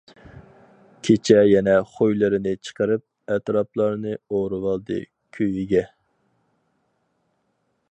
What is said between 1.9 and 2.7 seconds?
خۇيلىرىنى